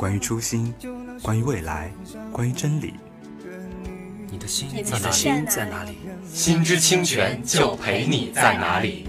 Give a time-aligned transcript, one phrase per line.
[0.00, 0.72] 关于初心，
[1.20, 1.92] 关于未来，
[2.32, 2.94] 关于真理。
[4.30, 5.98] 你的心，你的心在哪里？
[6.32, 9.06] 心之清泉就陪你在哪里。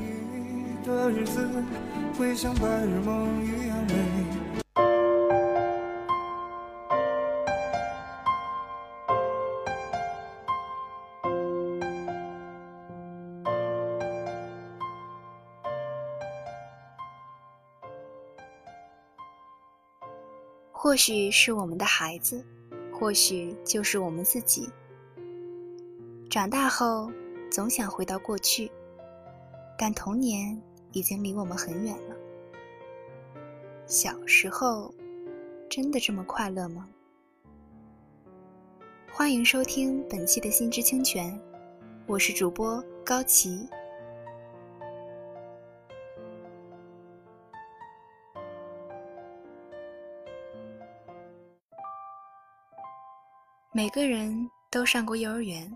[20.92, 22.46] 或许是我们的孩子，
[22.92, 24.70] 或许就是我们自己。
[26.30, 27.10] 长大后，
[27.50, 28.70] 总想回到过去，
[29.78, 32.16] 但童年已经离我们很远了。
[33.86, 34.94] 小时候，
[35.70, 36.90] 真的这么快乐吗？
[39.14, 41.34] 欢迎收听本期的《心之清泉》，
[42.06, 43.66] 我是主播高琪。
[53.82, 55.76] 每个人都上过幼儿园，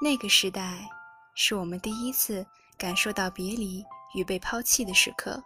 [0.00, 0.88] 那个时代
[1.34, 2.46] 是我们第一次
[2.78, 3.84] 感受到别离
[4.14, 5.38] 与被抛弃的时刻。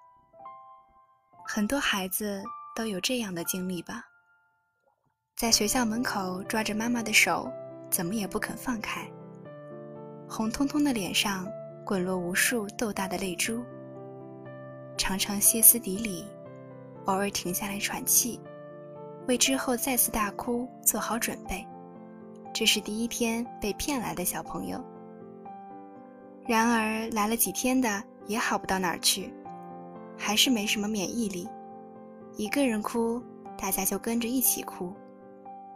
[1.45, 2.41] 很多孩子
[2.77, 4.05] 都有这样的经历吧，
[5.35, 7.51] 在学校门口抓着妈妈的手，
[7.91, 9.11] 怎么也不肯放开，
[10.29, 11.45] 红彤彤的脸上
[11.85, 13.65] 滚落无数豆大的泪珠，
[14.97, 16.25] 常常歇斯底里，
[17.07, 18.41] 偶尔停下来喘气。
[19.27, 21.67] 为之后再次大哭做好准备，
[22.53, 24.83] 这是第一天被骗来的小朋友。
[26.45, 29.33] 然而来了几天的也好不到哪儿去，
[30.19, 31.49] 还是没什么免疫力。
[32.37, 33.23] 一个人哭，
[33.57, 34.93] 大家就跟着一起哭，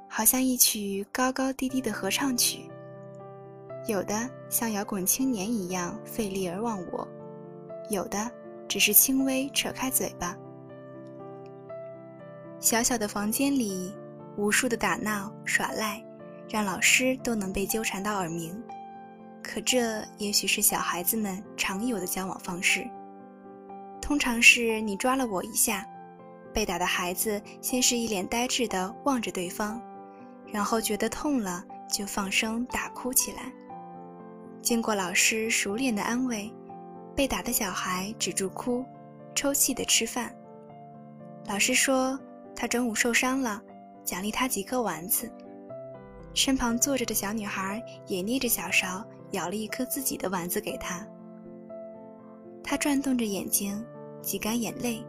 [0.09, 2.69] 好像一曲高高低低的合唱曲。
[3.87, 7.07] 有的像摇滚青年一样费力而忘我，
[7.89, 8.29] 有的
[8.67, 10.37] 只是轻微扯开嘴巴。
[12.59, 13.95] 小小的房间里，
[14.37, 16.03] 无数的打闹耍赖，
[16.49, 18.61] 让老师都能被纠缠到耳鸣。
[19.43, 22.89] 可这也许是小孩子们常有的交往方式。
[24.01, 25.87] 通常是你抓了我一下，
[26.53, 29.81] 被打的孩子先是一脸呆滞地望着对方，
[30.51, 33.53] 然后觉得痛了就放声大哭起来。
[34.63, 36.53] 经过老师熟练的安慰，
[37.15, 38.85] 被打的小孩止住哭，
[39.35, 40.35] 抽泣地吃饭。
[41.47, 42.19] 老师说。
[42.57, 43.63] 他中午受伤了，
[44.03, 45.31] 奖励他几颗丸子。
[46.33, 51.07] 身旁坐着的小女孩也捏着小勺舀了一颗自己的丸子给他。
[52.65, 53.85] 他转动着眼睛，
[54.23, 55.05] 挤干眼泪，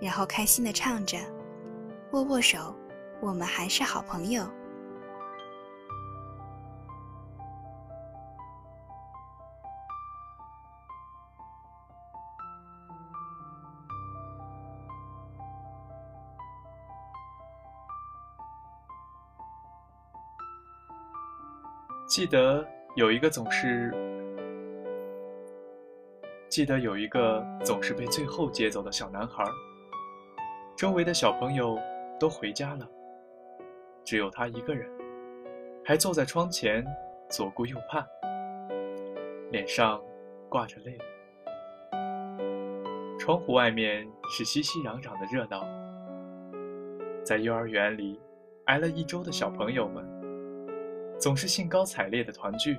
[0.00, 1.18] 然后开心地唱着
[2.12, 2.74] ：“握握手，
[3.20, 4.46] 我们还是好朋友。”
[22.16, 23.92] 记得有一个总是，
[26.48, 29.44] 记得有一个总是被最后接走的小男孩。
[30.74, 31.78] 周围的小朋友
[32.18, 32.88] 都回家了，
[34.02, 34.90] 只有他一个人，
[35.84, 36.82] 还坐在窗前
[37.28, 38.02] 左顾右盼，
[39.50, 40.00] 脸上
[40.48, 40.96] 挂着泪。
[43.18, 45.66] 窗户外面是熙熙攘攘的热闹，
[47.22, 48.18] 在幼儿园里
[48.64, 50.15] 挨了一周的小朋友们。
[51.18, 52.78] 总是兴高采烈的团聚，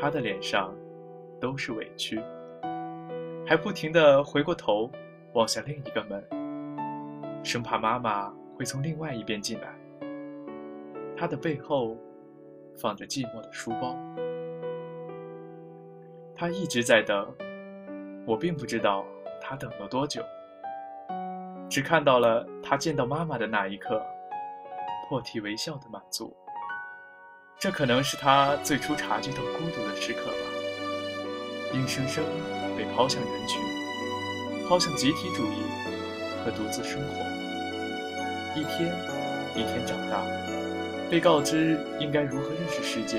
[0.00, 0.72] 他的脸上
[1.40, 2.22] 都是委屈，
[3.44, 4.88] 还不停地回过头
[5.34, 6.24] 望向另一个门，
[7.42, 9.74] 生怕妈妈会从另外一边进来。
[11.16, 11.96] 他的背后
[12.78, 13.96] 放着寂寞的书包，
[16.34, 17.26] 他一直在等，
[18.24, 19.04] 我并不知道
[19.40, 20.22] 他等了多久，
[21.68, 24.00] 只看到了他见到妈妈的那一刻，
[25.08, 26.34] 破涕为笑的满足。
[27.60, 30.38] 这可能是他最初察觉到孤独的时刻吧。
[31.74, 32.24] 硬生生
[32.74, 33.60] 被抛向人群，
[34.66, 35.56] 抛向集体主义
[36.42, 37.22] 和独自生活。
[38.58, 38.90] 一天
[39.54, 40.24] 一天长大，
[41.10, 43.18] 被告知应该如何认识世界，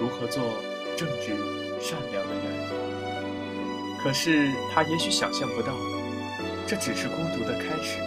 [0.00, 0.42] 如何做
[0.96, 1.36] 正直
[1.78, 2.42] 善良的人。
[4.02, 5.74] 可是他也许想象不到，
[6.66, 7.98] 这只是孤独的开始，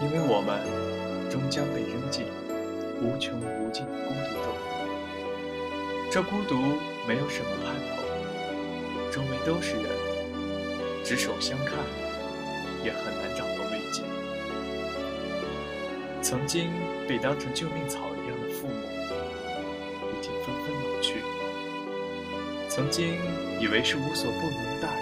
[0.00, 0.58] 因为我们
[1.30, 2.24] 终将被扔进。
[3.02, 4.54] 无穷无尽的孤独中，
[6.08, 6.54] 这孤独
[7.08, 8.02] 没有什么盼头，
[9.10, 9.84] 周围都是人，
[11.04, 11.76] 执手相看，
[12.84, 14.04] 也很难找到慰藉。
[16.22, 16.70] 曾经
[17.08, 18.74] 被当成救命草一样的父母，
[20.12, 21.14] 已经纷纷老去；
[22.68, 23.18] 曾经
[23.58, 25.01] 以为是无所不能的大人，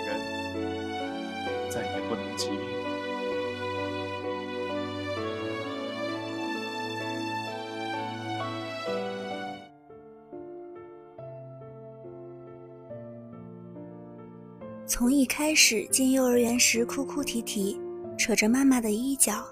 [14.90, 17.80] 从一开始进幼儿园时哭哭啼啼，
[18.18, 19.44] 扯着妈妈的衣角，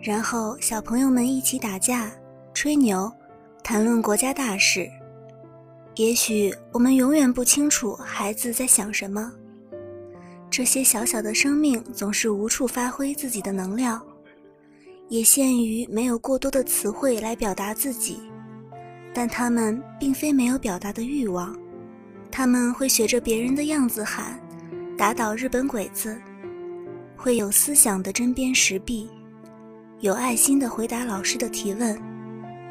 [0.00, 2.10] 然后小朋友们一起打架、
[2.52, 3.10] 吹牛、
[3.62, 4.90] 谈论国家大事。
[5.94, 9.32] 也许我们永远不清楚孩子在想什么。
[10.50, 14.04] 这些小小的生命总是无处发挥自己的能量，
[15.08, 18.18] 也限于没有过多的词汇来表达自己。
[19.14, 21.56] 但他们并非没有表达的欲望，
[22.28, 24.36] 他们会学着别人的样子喊。
[24.98, 26.20] 打倒日本鬼子，
[27.16, 29.08] 会有思想的针砭时弊，
[30.00, 31.96] 有爱心的回答老师的提问，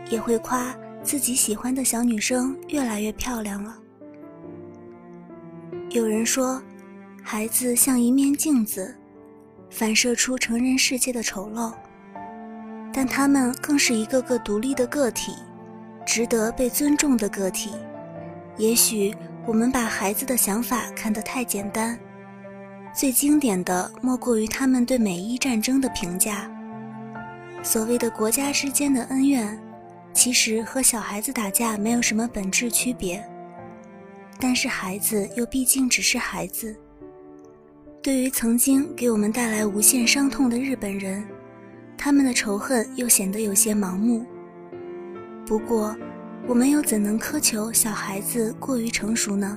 [0.09, 3.77] 也会夸自己喜欢的小女生越来越漂亮了。
[5.91, 6.61] 有人说，
[7.23, 8.93] 孩子像一面镜子，
[9.69, 11.73] 反射出成人世界的丑陋，
[12.91, 15.31] 但他们更是一个个独立的个体，
[16.05, 17.71] 值得被尊重的个体。
[18.57, 19.15] 也许
[19.45, 21.97] 我们把孩子的想法看得太简单。
[22.97, 26.49] 最经典的莫过于他们对美伊战争的评价。
[27.61, 29.55] 所谓的国家之间的恩怨，
[30.13, 33.23] 其实和小孩子打架没有什么本质区别。
[34.39, 36.75] 但是孩子又毕竟只是孩子。
[38.01, 41.23] 对于曾经给我们带来无限伤痛的日本人，
[41.95, 44.25] 他们的仇恨又显得有些盲目。
[45.45, 45.95] 不过，
[46.47, 49.55] 我们又怎能苛求小孩子过于成熟呢？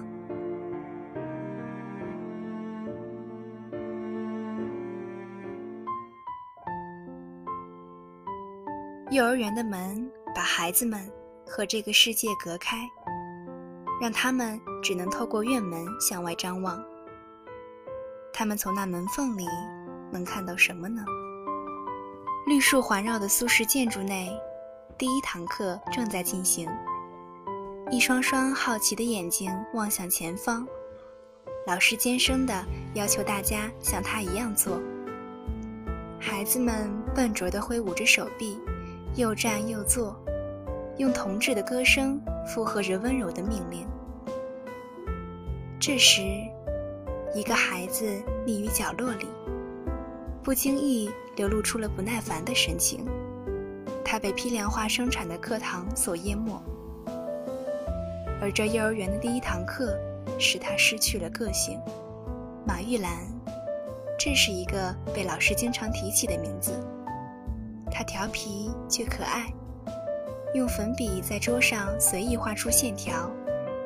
[9.10, 11.00] 幼儿园的门把孩子们
[11.44, 12.88] 和这个世界隔开，
[14.00, 16.80] 让他们只能透过院门向外张望。
[18.32, 19.44] 他们从那门缝里
[20.12, 21.02] 能看到什么呢？
[22.46, 24.30] 绿树环绕的苏式建筑内，
[24.96, 26.70] 第一堂课正在进行。
[27.90, 30.64] 一双双好奇的眼睛望向前方，
[31.66, 32.64] 老师尖声地
[32.94, 34.80] 要求大家像他一样做。
[36.20, 38.56] 孩子们笨拙地挥舞着手臂。
[39.16, 40.16] 又站又坐，
[40.96, 43.86] 用童稚的歌声附和着温柔的命令。
[45.80, 46.22] 这时，
[47.34, 48.06] 一个孩子
[48.46, 49.26] 立于角落里，
[50.42, 53.04] 不经意流露出了不耐烦的神情。
[54.04, 56.62] 他被批量化生产的课堂所淹没，
[58.40, 59.98] 而这幼儿园的第一堂课
[60.38, 61.80] 使他失去了个性。
[62.66, 63.26] 马玉兰，
[64.18, 66.72] 这是一个被老师经常提起的名字。
[67.90, 69.52] 他调皮却可爱，
[70.54, 73.30] 用粉笔在桌上随意画出线条，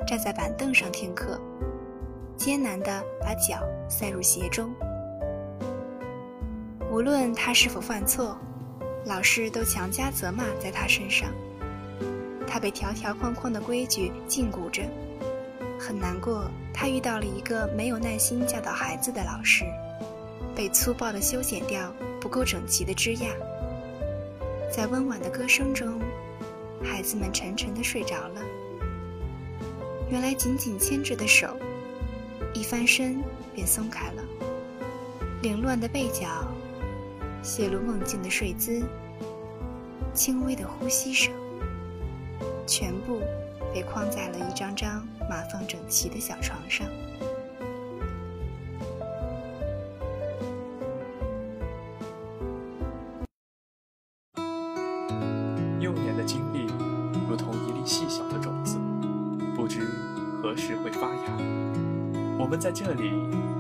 [0.07, 1.41] 站在板凳上听课，
[2.37, 4.73] 艰难地把脚塞入鞋中。
[6.91, 8.39] 无论他是否犯错，
[9.07, 11.31] 老师都强加责骂在他身上。
[12.47, 14.83] 他被条条框框的规矩禁锢着，
[15.79, 16.49] 很难过。
[16.73, 19.65] 他遇到了一个没有耐心教导孩子的老师，
[20.55, 23.29] 被粗暴的修剪掉不够整齐的枝桠。
[24.75, 26.01] 在温婉的歌声中，
[26.83, 28.43] 孩子们沉沉地睡着了。
[30.11, 31.57] 原来紧紧牵着的手，
[32.53, 33.23] 一翻身
[33.55, 34.23] 便松开了。
[35.43, 36.27] 凌乱的背角，
[37.41, 38.83] 泄露梦境的睡姿，
[40.13, 41.33] 轻微的呼吸声，
[42.67, 43.21] 全部
[43.73, 46.85] 被框在了一张张码放整齐的小床上。
[62.65, 63.11] 在这里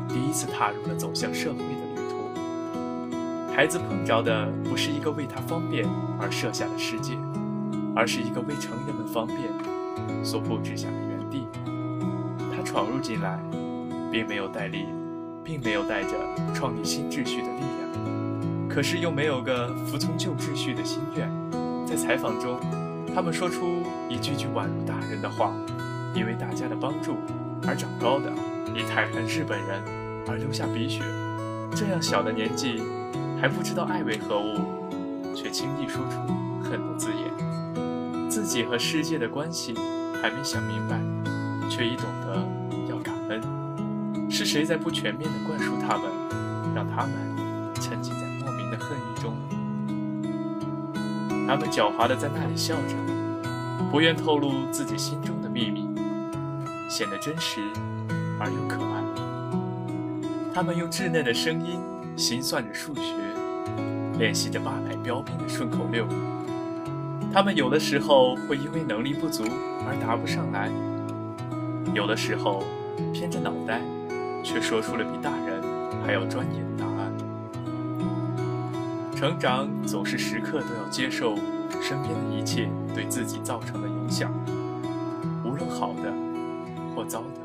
[0.08, 5.86] 第一次踏入了走向社会的旅途，孩子碰着的不是一个为他方便
[6.18, 7.12] 而设下的世界，
[7.94, 11.46] 而是一个为成人们方便所布置下的园地。
[12.56, 13.38] 他闯入进来，
[14.10, 14.86] 并没有带力，
[15.44, 16.14] 并没有带着
[16.54, 21.30] 创立新秩序的力量，可是又没有个服从旧秩序的心愿。
[21.86, 22.58] 在采访中，
[23.14, 25.52] 他们说出一句句宛如大人的话
[26.16, 27.16] ：“因为大家的帮助
[27.66, 28.32] 而长高的，
[28.74, 29.80] 你太恨日本人
[30.26, 31.00] 而流下鼻血。”
[31.74, 32.82] 这样小的年纪，
[33.40, 36.18] 还不知道爱为何物，却轻易说出
[36.62, 38.28] 恨的字眼。
[38.28, 39.74] 自己和世界的关系
[40.20, 41.00] 还没想明白，
[41.70, 42.46] 却已懂得
[42.90, 43.40] 要感恩。
[44.30, 46.10] 是谁在不全面地灌输他们，
[46.74, 47.12] 让他们
[47.74, 49.34] 沉浸在莫名的恨意中？
[51.46, 52.96] 他们狡猾地在那里笑着，
[53.90, 55.88] 不愿透露自己心中的秘密，
[56.88, 57.60] 显得真实
[58.44, 59.02] 而又可爱。
[60.52, 61.80] 他们用稚嫩的声音
[62.14, 63.14] 心算着数学，
[64.18, 66.06] 练习着八百标兵的顺口溜。
[67.32, 69.44] 他们有的时候会因为能力不足
[69.88, 70.70] 而答不上来，
[71.94, 72.62] 有的时候
[73.12, 73.80] 偏着脑袋，
[74.44, 75.62] 却说出了比大人
[76.04, 77.10] 还要专业的答案。
[79.16, 81.34] 成长总是时刻都要接受
[81.80, 84.30] 身边的一切对自己造成的影响，
[85.44, 86.12] 无论好的
[86.94, 87.43] 或糟的。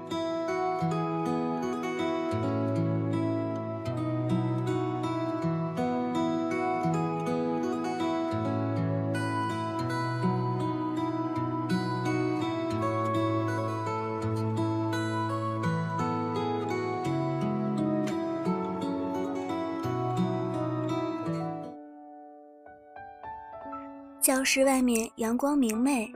[24.22, 26.08] 教室外面阳光明媚，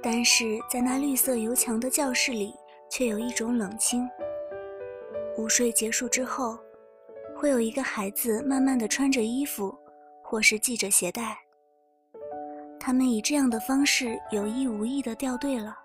[0.00, 2.54] 但是在那绿色油墙的教室里，
[2.98, 4.10] 却有一种冷清。
[5.36, 6.58] 午睡结束之后，
[7.36, 9.72] 会有一个孩子慢慢的穿着衣服，
[10.20, 11.38] 或是系着鞋带。
[12.80, 15.78] 他们以这样的方式有意无意的掉队了，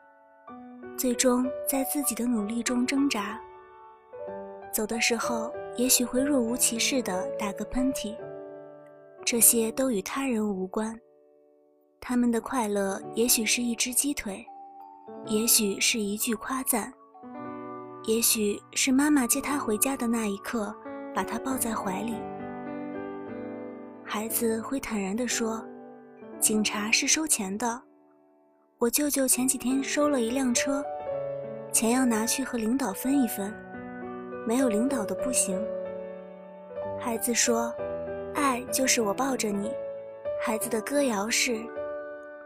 [0.97, 3.39] 最终在自己的努力中挣扎。
[4.71, 8.17] 走的时候，也许会若无其事的打个喷嚏，
[9.23, 10.99] 这些都与他人无关。
[12.01, 14.43] 他们的快乐也许是一只鸡腿，
[15.27, 16.91] 也许是一句夸赞，
[18.05, 20.75] 也许是妈妈接他回家的那一刻，
[21.15, 22.15] 把他抱在怀里。
[24.03, 25.63] 孩子会坦然地说
[26.37, 27.81] ：“警察是收钱的，
[28.77, 30.83] 我舅舅前几天收了一辆车，
[31.71, 33.53] 钱要拿去和领导分一分，
[34.45, 35.57] 没有领导的不行。”
[36.99, 37.73] 孩子说
[38.35, 39.71] ：“爱就是我抱着你。”
[40.43, 41.57] 孩子的歌谣是。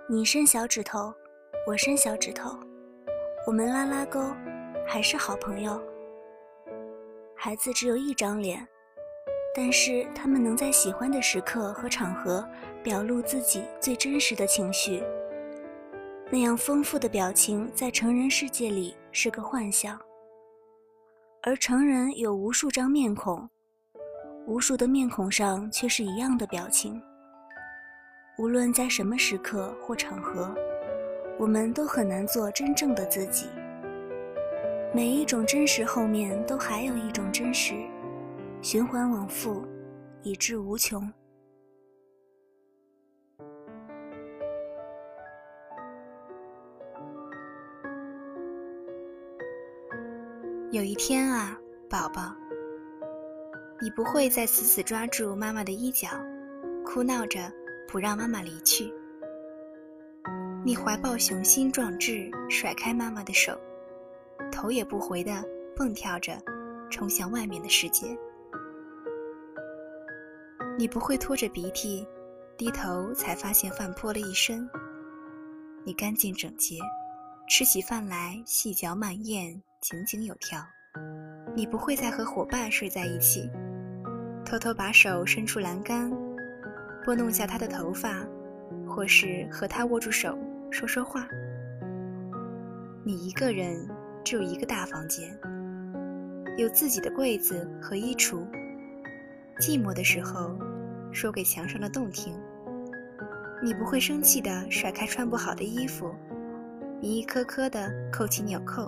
[0.10, 1.14] 你伸小指头，
[1.66, 2.58] 我伸小指头，
[3.46, 4.22] 我们拉拉钩，
[4.88, 5.79] 还是好朋友。
[7.36, 8.65] 孩子只有一张脸，
[9.53, 12.48] 但是他们能在喜欢的时刻和场合
[12.82, 15.03] 表露自己最真实的情绪。
[16.32, 20.00] 那样丰富的表情在成人世界里是个幻象，
[21.44, 23.48] 而成人有无数张面孔，
[24.46, 27.01] 无数的面孔上却是一样的表情。
[28.39, 30.53] 无论在什么时刻或场合，
[31.38, 33.48] 我们都很难做真正的自己。
[34.94, 37.75] 每一种真实后面都还有一种真实，
[38.62, 39.65] 循环往复，
[40.24, 41.12] 以至无穷。
[50.72, 51.58] 有一天啊，
[51.89, 52.36] 宝宝，
[53.82, 56.08] 你不会再死死抓住妈妈的衣角，
[56.86, 57.39] 哭闹着。
[57.89, 58.94] 不让妈妈离去，
[60.65, 63.58] 你怀抱雄心壮志，甩开妈妈的手，
[64.51, 65.44] 头也不回地
[65.75, 66.38] 蹦跳着，
[66.89, 68.17] 冲向外面的世界。
[70.77, 72.08] 你不会拖着鼻涕，
[72.58, 74.70] 低头才发现饭泼了一身。
[75.84, 76.79] 你干净整洁，
[77.48, 80.60] 吃起饭来细嚼慢咽，井井有条。
[81.56, 83.50] 你不会再和伙伴睡在一起，
[84.46, 86.12] 偷偷把手伸出栏杆。
[87.06, 88.27] 拨弄下他的头发，
[88.86, 90.38] 或是和他握住手
[90.70, 91.25] 说说话。
[93.03, 93.88] 你一个人
[94.30, 95.26] 只有一个大房间，
[96.58, 98.46] 有自己的柜子和衣橱。
[99.58, 100.60] 寂寞的时候，
[101.14, 102.38] 说给墙上的洞听。
[103.64, 106.14] 你不会生气地甩开穿不好的衣服，
[107.00, 108.86] 你一颗颗地扣起纽扣，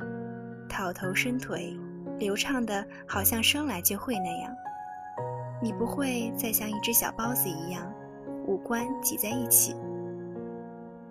[0.67, 1.74] 套头伸腿，
[2.17, 4.53] 流畅的好像生来就会那样。
[5.63, 7.89] 你不会再像一只小包子一样。
[8.46, 9.74] 五官挤在一起，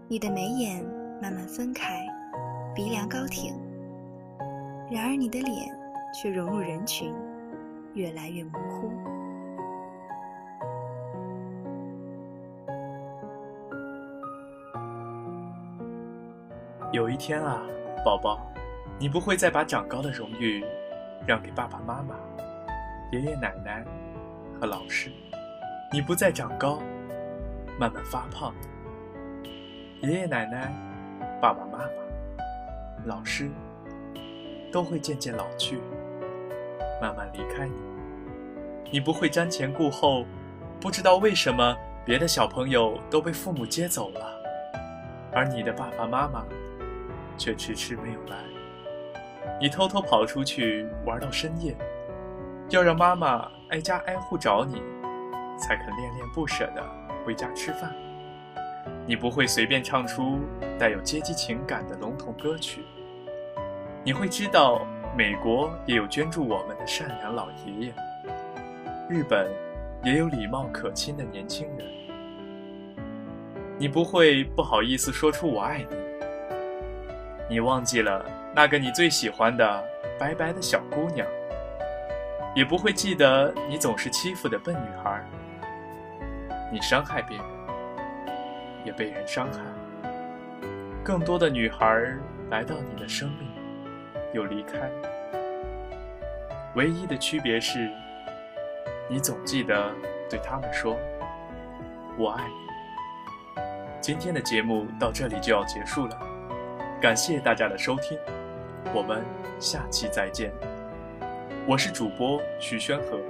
[0.07, 0.85] 你的眉眼
[1.19, 2.07] 慢慢分开，
[2.75, 3.67] 鼻梁高挺。
[4.91, 5.69] 然而你的脸
[6.15, 7.15] 却融入人群
[7.93, 8.91] 越来越模糊。
[16.91, 17.61] 有一天啊
[18.03, 18.51] 宝宝
[18.99, 20.65] 你不会再把长高的荣誉
[21.27, 22.15] 让给爸爸妈妈
[23.13, 23.85] 爷爷奶奶
[24.59, 25.13] 和老师
[25.93, 26.81] 你不再长高
[27.79, 28.55] 慢慢发胖
[30.01, 30.73] 爷爷奶奶
[31.43, 33.51] 爸爸妈妈老师
[34.71, 35.81] 都会渐渐老去，
[37.01, 37.75] 慢慢离开你。
[38.91, 40.25] 你不会瞻前顾后，
[40.81, 44.21] 不知道为什么别的小朋友都被父母接走了，
[45.33, 46.45] 而你的爸爸妈妈。
[47.41, 48.37] 却迟迟没有来。
[49.61, 51.73] 你偷偷跑出去玩到深夜，
[52.71, 54.83] 要让妈妈挨家挨户找你，
[55.57, 56.85] 才肯恋恋不舍地
[57.25, 57.95] 回家吃饭。
[59.07, 60.41] 你不会随便唱出
[60.81, 62.83] 带有阶级情感的笼统歌曲。
[64.09, 67.93] 你会知道，美国也有捐助我们的善良老爷爷，
[69.07, 69.47] 日本
[70.03, 71.87] 也有礼貌可亲的年轻人。
[73.79, 75.97] 你不会不好意思说出“我爱你”。
[77.55, 78.25] 你忘记了
[78.57, 79.85] 那个你最喜欢的
[80.19, 81.29] 白白的小姑娘，
[82.55, 85.23] 也不会记得你总是欺负的笨女孩。
[86.73, 87.47] 你伤害别人，
[88.87, 89.61] 也被人伤害。
[91.05, 92.11] 更多的女孩
[92.49, 93.48] 来到你的生命，
[94.33, 94.91] 又离开。
[96.75, 97.91] 唯一的区别是，
[99.09, 99.93] 你总记得
[100.29, 100.97] 对他们说
[102.19, 103.63] “我爱你”。
[104.01, 106.19] 今天的节目到这里就要结束了。
[107.01, 108.19] 感谢大家的收听，
[108.95, 109.23] 我们
[109.59, 110.53] 下期再见。
[111.67, 113.21] 我是主播徐宣和，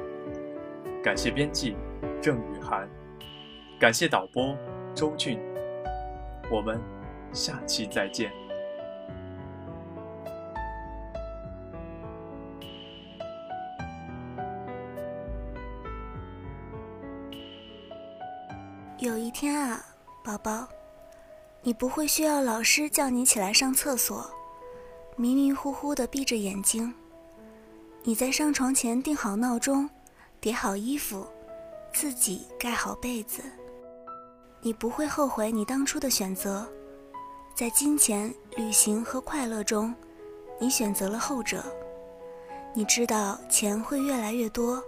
[1.03, 1.77] 感谢编辑
[2.21, 2.89] 郑雨涵，
[3.81, 4.57] 感谢导播
[4.95, 5.41] 周俊，
[6.51, 6.81] 我们
[7.33, 8.38] 下期再见。
[19.41, 19.81] 天啊，
[20.25, 20.67] 宝宝。
[21.63, 24.29] 你不会需要老师叫你起来上厕所，
[25.15, 26.93] 迷迷糊糊的闭着眼睛。
[28.03, 29.89] 你在上床前定好闹钟，
[30.41, 31.25] 叠好衣服，
[31.95, 33.41] 自己盖好被子。
[34.61, 36.67] 你不会后悔你当初的选择，
[37.55, 39.95] 在金钱、旅行和快乐中，
[40.59, 41.65] 你选择了后者。
[42.75, 44.83] 你知道钱会越来越多，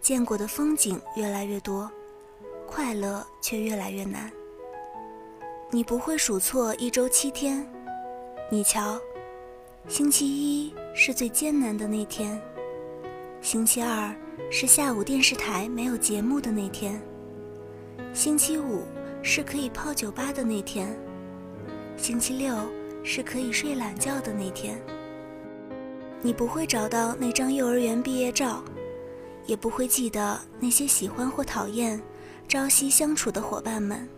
[0.00, 1.92] 见过的风景越来越多，
[2.70, 4.30] 快乐却越来越难。
[5.72, 7.68] 你不会数错一周七天，
[8.48, 8.96] 你瞧，
[9.88, 12.40] 星期一是最艰难的那天，
[13.40, 14.14] 星期二
[14.52, 17.02] 是下午电视台没有节目的那天，
[18.12, 18.84] 星期五
[19.20, 20.96] 是可以泡酒吧的那天，
[21.96, 22.54] 星期六
[23.02, 24.80] 是可以睡懒觉的那天。
[26.22, 28.62] 你不会找到那张幼儿园毕业照，
[29.46, 32.00] 也不会记得那些喜欢或讨厌、
[32.50, 34.08] 朝夕相处的伙伴们。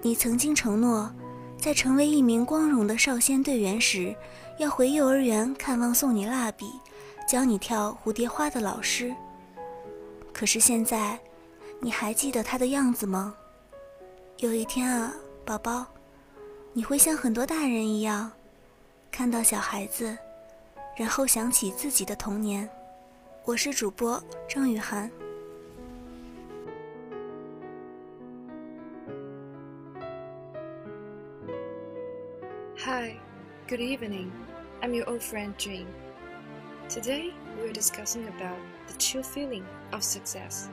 [0.00, 1.12] 你曾经承诺，
[1.58, 4.14] 在成为一名光荣的少先队员时，
[4.60, 6.70] 要回幼儿园看望送你蜡笔、
[7.26, 9.12] 教你跳蝴蝶花的老师。
[10.32, 11.18] 可是现在，
[11.80, 13.34] 你还记得他的样子吗？
[14.36, 15.12] 有一天啊，
[15.44, 15.84] 宝宝，
[16.72, 18.30] 你会像很多大人一样，
[19.10, 20.16] 看到小孩子，
[20.96, 22.70] 然后想起自己的童年。
[23.44, 25.10] 我是主播张雨涵。
[33.70, 34.32] Good evening.
[34.82, 35.86] I'm your old friend Jane.
[36.88, 40.68] Today we're discussing about the true feeling of success.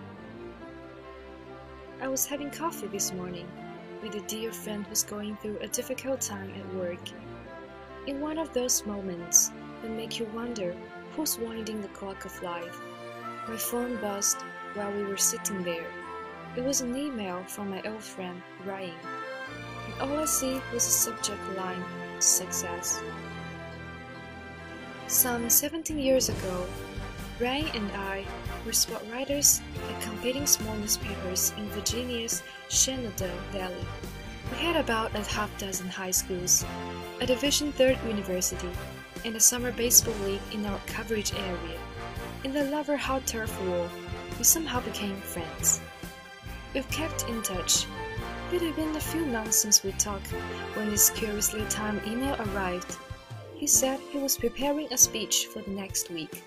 [2.02, 3.48] I was having coffee this morning
[4.02, 7.08] with a dear friend who's going through a difficult time at work.
[8.08, 9.52] In one of those moments
[9.84, 10.76] that make you wonder
[11.16, 12.82] who's winding the clock of life,
[13.48, 14.42] my phone buzzed
[14.74, 15.86] while we were sitting there.
[16.56, 18.98] It was an email from my old friend Ryan
[19.86, 21.84] and all I see was a subject line
[22.20, 23.02] success.
[25.08, 26.66] Some 17 years ago,
[27.40, 28.26] Ray and I
[28.66, 33.86] were sport writers at competing small newspapers in Virginia's Shenandoah Valley.
[34.52, 36.66] We had about a half dozen high schools,
[37.22, 38.70] a Division III university,
[39.24, 41.80] and a summer baseball league in our coverage area.
[42.44, 43.90] In the lover hot turf war,
[44.38, 45.82] we somehow became friends.
[46.74, 47.86] We've kept in touch
[48.54, 50.28] it had been a few months since we talked
[50.76, 52.98] when his curiously timed email arrived.
[53.56, 56.44] He said he was preparing a speech for the next week.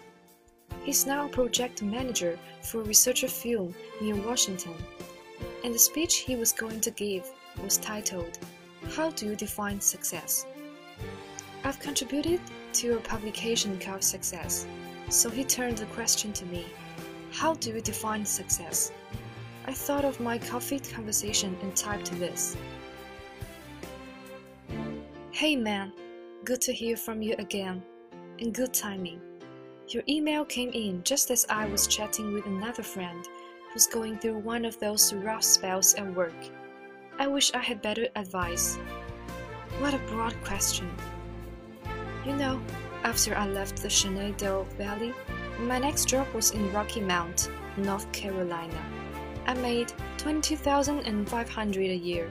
[0.82, 4.74] He's now project manager for a researcher film near Washington,
[5.62, 7.30] and the speech he was going to give
[7.62, 8.38] was titled,
[8.96, 10.46] How Do You Define Success?
[11.64, 12.40] I've contributed
[12.74, 14.66] to a publication called Success,
[15.10, 16.64] so he turned the question to me
[17.30, 18.90] How do you define success?
[19.70, 22.56] I thought of my coffee conversation and typed this.
[25.30, 25.92] Hey man,
[26.44, 27.80] good to hear from you again.
[28.40, 29.20] And good timing.
[29.86, 33.24] Your email came in just as I was chatting with another friend
[33.72, 36.34] who's going through one of those rough spells at work.
[37.20, 38.76] I wish I had better advice.
[39.78, 40.90] What a broad question.
[42.26, 42.60] You know,
[43.04, 45.14] after I left the Shenandoah Valley,
[45.60, 48.99] my next job was in Rocky Mount, North Carolina.
[49.50, 52.30] I made 22,500 a year,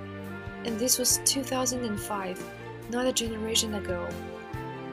[0.64, 2.50] and this was 2005,
[2.92, 4.08] not a generation ago.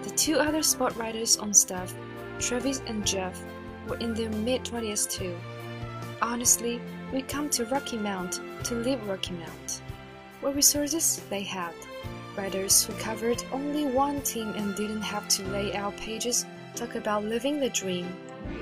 [0.03, 1.95] The two other sport writers on staff,
[2.41, 3.41] Travis and Jeff,
[3.87, 5.37] were in their mid 20s too.
[6.21, 6.81] Honestly,
[7.13, 9.83] we come to Rocky Mount to live Rocky Mount.
[10.41, 11.75] What resources they had.
[12.37, 17.25] Writers who covered only one team and didn't have to lay out pages talk about
[17.25, 18.09] living the dream.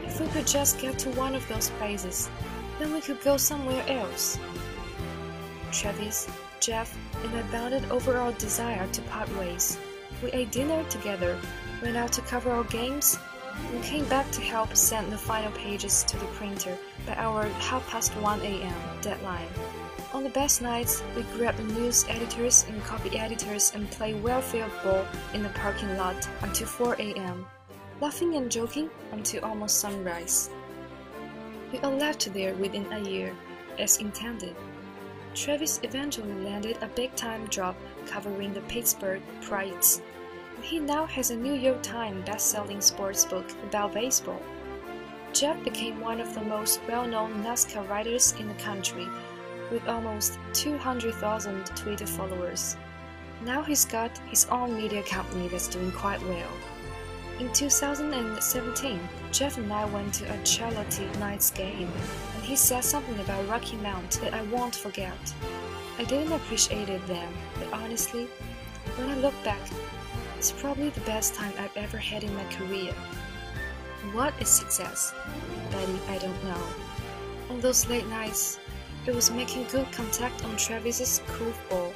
[0.04, 2.28] If we could just get to one of those places,
[2.78, 4.38] then we could go somewhere else.
[5.72, 6.28] Travis,
[6.60, 9.78] Jeff, and I bonded over our desire to part ways.
[10.22, 11.38] We ate dinner together,
[11.82, 13.18] went out to cover our games,
[13.72, 17.88] and came back to help send the final pages to the printer by our half
[17.88, 18.74] past 1 a.m.
[19.00, 19.48] deadline.
[20.12, 24.70] On the best nights, we grab the news editors and copy editors and play welfare
[24.82, 27.46] ball in the parking lot until 4 a.m.,
[28.00, 30.50] laughing and joking until almost sunrise.
[31.74, 33.34] We all left there within a year,
[33.80, 34.54] as intended.
[35.34, 37.74] Travis eventually landed a big time job
[38.06, 40.00] covering the Pittsburgh Pirates.
[40.62, 44.40] He now has a New York Times best-selling sports book about baseball.
[45.32, 49.08] Jeff became one of the most well-known NASCAR writers in the country,
[49.72, 52.76] with almost 200,000 Twitter followers.
[53.44, 56.52] Now he's got his own media company that's doing quite well.
[57.40, 59.00] In 2017,
[59.32, 61.90] Jeff and I went to a charity night's game,
[62.36, 65.18] and he said something about Rocky Mount that I won't forget.
[65.98, 68.28] I didn't appreciate it then, but honestly,
[68.96, 69.58] when I look back,
[70.38, 72.92] it's probably the best time I've ever had in my career.
[74.12, 75.12] What is success?
[75.72, 76.62] Betty, I don't know.
[77.50, 78.60] On those late nights,
[79.06, 81.94] it was making good contact on Travis's curveball.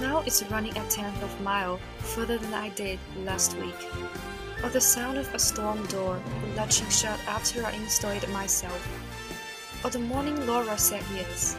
[0.00, 3.88] Now it's running a tenth of a mile further than I did last week.
[4.64, 6.18] Or the sound of a storm door
[6.56, 8.80] latching shut after I installed it myself.
[9.84, 11.58] Or the morning Laura said yes.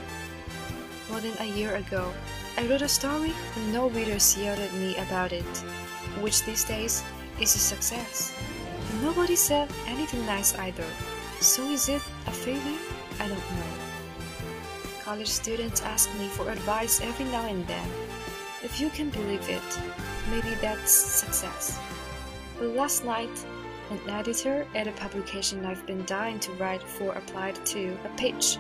[1.12, 2.12] More than a year ago,
[2.58, 5.46] I wrote a story and no readers yelled at me about it,
[6.20, 7.04] which these days
[7.40, 8.34] is a success.
[9.04, 10.88] Nobody said anything nice either.
[11.42, 12.80] So is it a failure?
[13.20, 13.74] I don't know.
[15.04, 17.88] College students ask me for advice every now and then.
[18.64, 19.80] If you can believe it,
[20.32, 21.80] maybe that's success.
[22.58, 23.46] But last night,
[23.90, 28.58] an editor at a publication I've been dying to write for applied to a pitch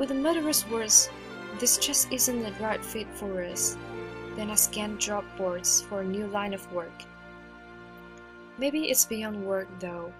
[0.00, 1.10] with the murderous words,
[1.58, 3.76] This just isn't the right fit for us.
[4.34, 7.04] Then I scanned job boards for a new line of work.
[8.56, 10.10] Maybe it's beyond work though.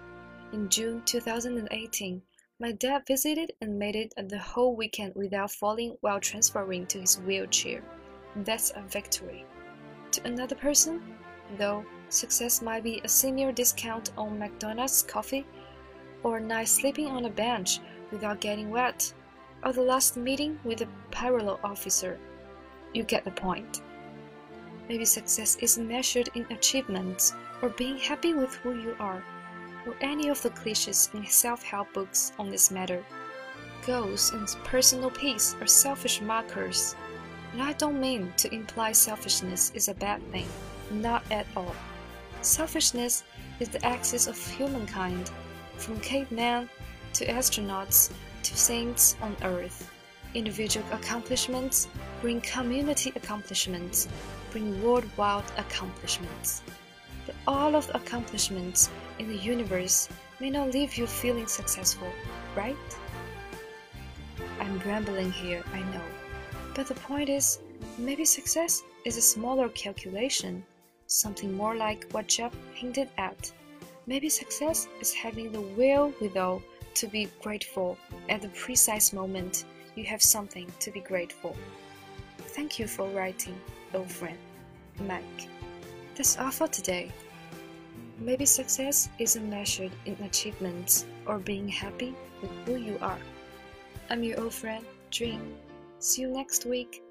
[0.53, 2.21] In June 2018,
[2.59, 7.17] my dad visited and made it the whole weekend without falling while transferring to his
[7.17, 7.81] wheelchair.
[8.35, 9.45] That's a victory.
[10.11, 11.01] To another person,
[11.57, 15.45] though, success might be a senior discount on McDonald's coffee,
[16.23, 17.79] or a night sleeping on a bench
[18.11, 19.13] without getting wet,
[19.63, 22.19] or the last meeting with a parallel officer.
[22.93, 23.81] You get the point.
[24.89, 29.23] Maybe success is measured in achievements or being happy with who you are,
[29.85, 33.03] or any of the cliches in self help books on this matter.
[33.85, 36.95] Goals and personal peace are selfish markers.
[37.53, 40.47] And I don't mean to imply selfishness is a bad thing,
[40.91, 41.75] not at all.
[42.41, 43.23] Selfishness
[43.59, 45.29] is the axis of humankind,
[45.77, 46.67] from caveman
[47.13, 49.91] to astronauts to saints on earth.
[50.33, 51.87] Individual accomplishments
[52.19, 54.07] bring community accomplishments,
[54.49, 56.63] bring worldwide accomplishments.
[57.27, 62.11] But all of the accomplishments in the universe may not leave you feeling successful,
[62.55, 62.75] right?
[64.59, 66.05] I'm rambling here, I know.
[66.73, 67.59] But the point is,
[67.99, 70.65] maybe success is a smaller calculation,
[71.11, 73.51] something more like what Jeff hinted at.
[74.07, 76.61] Maybe success is having the will withal
[76.95, 77.97] to be grateful
[78.29, 81.55] at the precise moment you have something to be grateful.
[82.55, 83.59] Thank you for writing,
[83.93, 84.37] old friend,
[85.01, 85.49] Mike.
[86.15, 87.11] That's all for today.
[88.19, 93.19] Maybe success isn't measured in achievements or being happy with who you are.
[94.09, 95.55] I'm your old friend, Dream.
[95.99, 97.03] See you next week.